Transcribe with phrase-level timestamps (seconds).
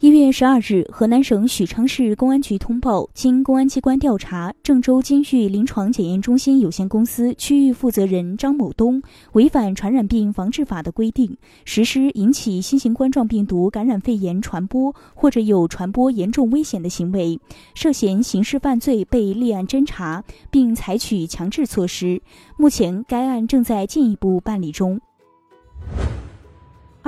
[0.00, 9.02] 一月十二日，河南省许昌市公安局通报，经公安机关调查，郑州金域临床检验中心有限公司区域负责人张某东
[9.32, 17.40] 违反《传染病防治法》的规定，实施引起新型冠状病毒感染肺炎传播或者有传播严重危险的行为，
[17.74, 22.22] 涉嫌刑事犯罪，被立案侦查，并采取强制措施。
[22.56, 25.00] 目前，该案正在进一步办理中。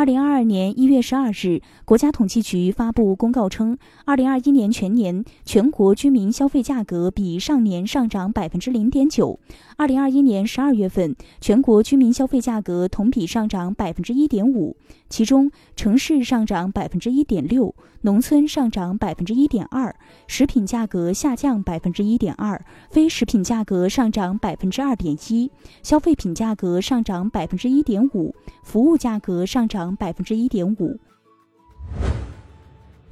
[0.01, 9.39] 二零二二年一月十二日，国家统计局发布公告称，二零二一年全年全国居民消费价格比上年上涨百分之零点九。
[9.81, 14.77] 二零二一年十二月份，全国居民消费价格同比上涨百分之一点五，
[15.09, 25.51] 其中城市上涨百分之一点六，农村上涨百分之一点二，食品价格下降百分之一点二，非食品价格上涨百分之二点一，
[25.83, 29.97] 消费品价格上涨百分之一点五，服务价格上涨。
[29.97, 31.01] 百分之一点五。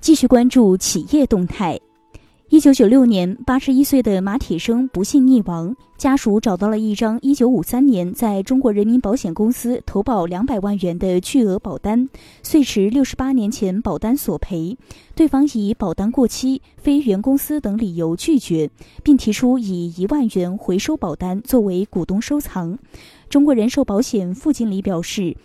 [0.03, 1.81] 继续关注企业动态。
[2.51, 12.09] 一九九六年，八十一岁的马铁生不幸溺亡，家属找到了一张一九五三年在中国人民保险公司投保两百万元的巨额保单，
[12.43, 14.79] 遂持六十八年前保单索赔。
[15.15, 18.71] 对方以保单过期、非原公司等理由拒绝，
[19.03, 22.79] 并提出以一万元回收保单作为股东收藏。
[23.29, 25.37] 中国人寿保险副经理表示。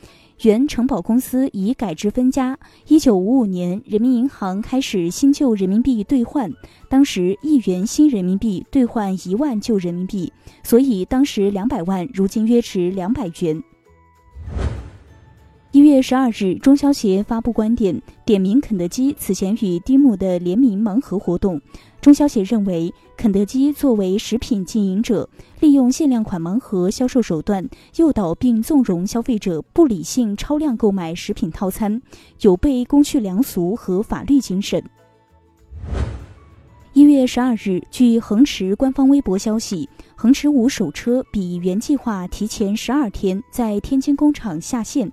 [0.42, 2.58] 原承保公司已改制分家。
[2.88, 6.52] 一九五五年，人民银行开始新旧人民币兑换，
[6.90, 13.64] 当时一元新人民币兑换一万旧人民币，所以当时两百万，如今约值两百元。
[15.74, 21.60] 一月十二日，中消协发布观点，点名肯德基此前与蒂姆的联名盲盒活动。
[22.00, 25.28] 中消协认为，肯德基作为食品经营者，
[25.62, 32.00] 利用限量款盲盒销售手段，诱导并纵容消费者不理性超量购买食品套餐，
[32.42, 34.80] 有悖公序良俗和法律精神。
[36.94, 45.12] 一月十二日，据恒驰官方微博消息，恒驰五首车比原计划提前十二天在天津工厂下线。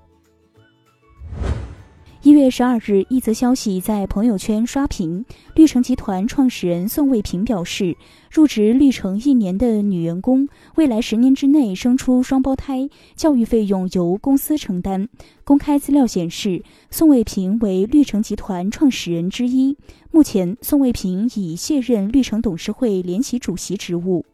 [2.23, 5.25] 一月十二日，一则消息在朋友圈刷屏。
[5.55, 7.97] 绿城集团创始人宋卫平表示，
[8.31, 15.09] 入职绿城一年的女员工，未来十年之内生出双胞胎，教育费用由公司承担。
[15.45, 19.79] 公开资料显示，宋卫平为绿城集团创始人之一。
[20.11, 24.27] 目前，宋卫平已卸任绿城董事会联席主席职务。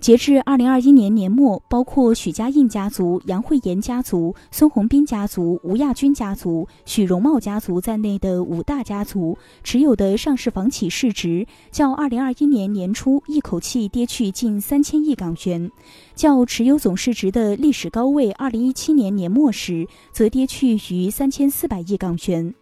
[0.00, 15.70] 截至二零二一年年末，包括许家印家族、杨惠妍家族、孙宏斌家族、吴亚军家族、许荣茂家族在内的五大家族持有的上市房企市值，较二零二一年年初一口气跌去近三千亿港元，
[16.14, 22.54] 较持有总市值的历史高位二零一七年年末时，则跌去逾三千四百亿港元。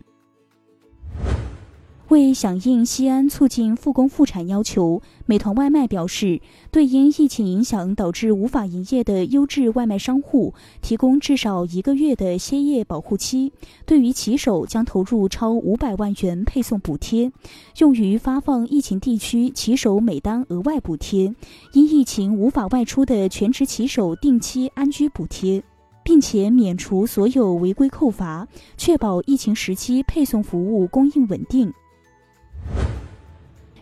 [2.08, 6.40] 为响应西安促进复工复产要求，美团外卖表示，
[6.70, 13.52] 对因疫情影响导致无法营业的优质外卖商户提供至少一个月的歇业保护期。
[13.84, 17.32] 对于骑手，将投入超五百万元配送补贴，
[17.78, 21.34] 用于发放疫情地区骑手每单额外补贴，
[21.72, 25.60] 因疫情无法外出的全职骑手定期安居补贴，
[26.04, 28.46] 并且免除所有违规扣罚，
[28.76, 31.72] 确保疫情时期配送服务供应稳定。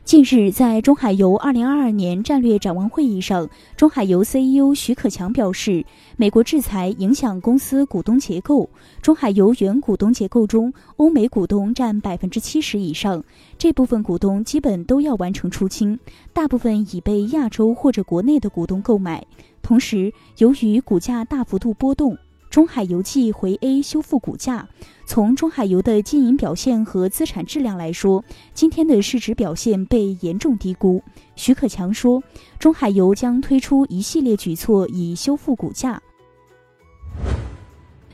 [0.04, 5.84] 近日，在中海油2022年战略展望会议上，中海油 CEO 徐可强表示，
[6.16, 8.68] 美国制裁影响公司股东结构。
[9.00, 13.24] 中海油原股东结构中，欧美股东占百分之七十以上，
[13.58, 15.98] 这部分股东基本都要完成出清，
[16.32, 19.26] 大部分已被亚洲或者国内的股东购买。
[19.62, 22.16] 同时，由于股价大幅度波动。
[22.54, 24.68] 中海油记回 A 修复股价，
[25.06, 31.02] 从中海油的经营表现和资产质量来说，今天的市值表现被严重低估。
[31.34, 32.22] 徐可强说，
[32.60, 36.00] 中海油将推出一系列举措以修复股价。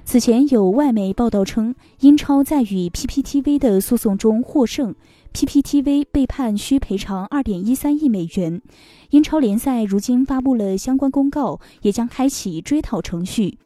[0.06, 4.94] 此前有外媒报道称，英超在与 PPTV 的诉讼中获胜
[5.34, 8.62] ，PPTV 被判需赔偿二点一三亿美元。
[9.10, 13.58] 英超联赛如今发布了相关公告，也将开启追讨程序。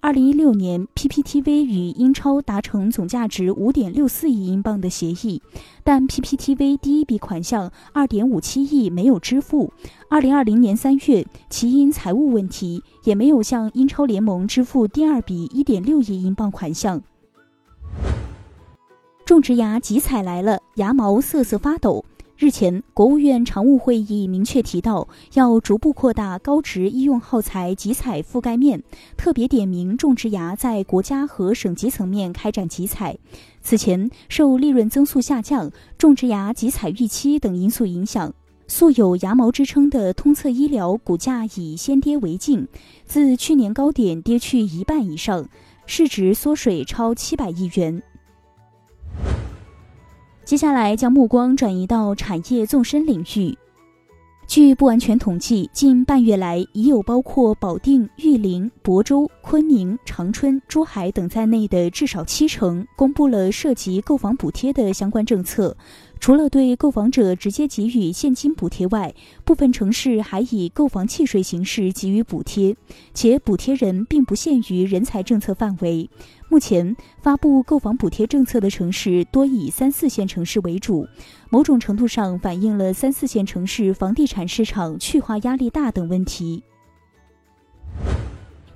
[0.00, 5.42] 二零一六年，PPTV 与英超达成总价值五点六四亿英镑的协议，
[5.82, 9.72] 但 PPTV 第一笔款项二点五七亿没有支付。
[10.08, 17.02] 二零二零年三月，其因财务问题，也没有向英超联盟支付第二笔一点六亿英镑款项。
[19.26, 22.04] 种植牙集采来了，牙毛瑟瑟发抖。
[22.40, 28.80] 日前，国务院常务会议明确提到，要逐步扩大高值医用耗材集采覆盖面，
[29.16, 33.18] 特别点名种植牙在国家和省级层面开展集采。
[33.60, 38.32] 此前，受利润增速下降、种植牙集采预期等因素影响，
[38.68, 42.68] 素有“牙毛”之称的通策医疗股价以先跌为敬，
[43.04, 45.48] 自去年高点跌去一半以上，
[45.86, 48.00] 市值缩水超七百亿元。
[50.48, 53.54] 接下来将目光转移到产业纵深领域。
[54.46, 65.76] 据不完全统计，近半月来，已有包括保定、玉林、亳州、昆明、长春、珠海等在内的至少七成公布了涉及购房补贴的相关政策。
[66.20, 72.76] 除了对购房者直接给予现金补贴外，部分城市还以购房契税形式给予补贴，
[73.14, 76.10] 且补贴人并不限于人才政策范围。
[76.50, 81.06] 目前发布购房补贴政策的城市多以三四线城市为主，
[81.50, 86.62] 某种程度上反映了三四线城市房地产市场去化压力大等问题。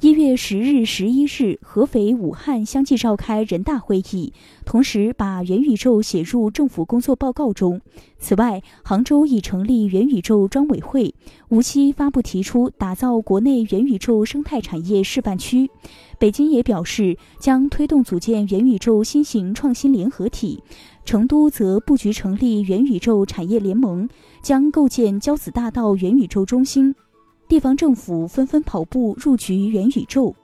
[0.03, 4.33] 一月十日、十一日，合肥、武汉相继召开人大会议，
[4.65, 7.81] 同时把元宇宙写入政府工作报告中。
[8.19, 11.15] 此外，杭州已成立元宇宙专委会，
[11.51, 15.71] 无锡发布提出打造国内元宇宙生态产业示范区，
[16.19, 20.65] 北京也表示将推动组建元宇宙新型创新联合体，
[21.05, 24.09] 成都则布局成立元宇宙产业联盟，
[24.43, 26.97] 将构建交子大道元宇宙中心。
[27.53, 30.35] 地方政府纷纷跑步入局元宇宙。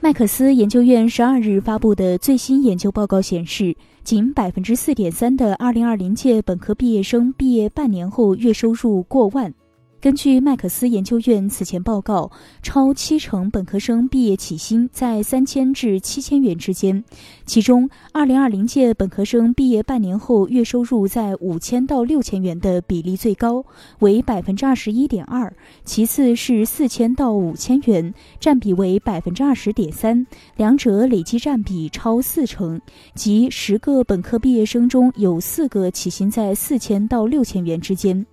[0.00, 9.52] 麦克斯研究院十二日发布的最新研究报告显示，仅百分之四点三的二零二零届本科毕业生毕业半年后月收入过万。
[10.00, 12.30] 根据麦克斯研究院此前报告，
[12.62, 17.02] 超七成本科生毕业起薪在三千至七千元之间，
[17.44, 23.64] 其中二零二零届本科生毕业半年后月收入在五千到六千元的比例最高，
[23.98, 25.52] 为百分之二十一点二，
[25.84, 30.24] 其次是四千到五千元，占比为百分之二十点三，
[30.56, 32.80] 两者累计占比超四成，
[33.16, 38.24] 即十个本科毕业生中有四个起薪在四千到六千元之间。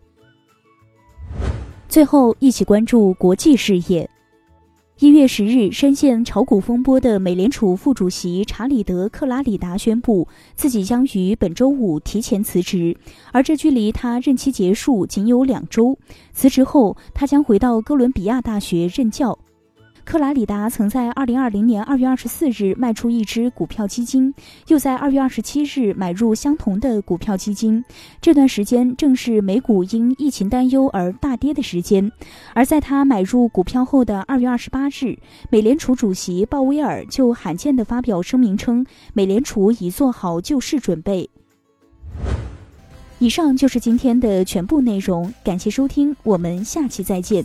[1.96, 4.10] 最后，一起关注国际事业。
[5.00, 12.98] 一月十日，深陷炒股风波的美联储副主席查理德·克拉里达宣布，自己将于本周五提前辞职，
[13.32, 15.98] 而这距离他任期结束仅有两周。
[16.34, 19.40] 辞职后，他将回到哥伦比亚大学任教。
[20.06, 24.34] 克拉里达曾在二零二零年二月二十四日卖出一支股票基金，
[24.68, 27.84] 又在二月二十七日买入相同的股票基金。
[28.22, 32.12] 这段时间正是美股因疫情担忧而大跌的时间。
[32.54, 35.18] 而在他买入股票后的二月二十八日，
[35.50, 41.28] 美联储主席鲍威尔就罕见地发表声明称，美联储已做好救市准备。
[43.18, 47.44] 以上就是今天的全部内容，感谢收听，我们下期再见。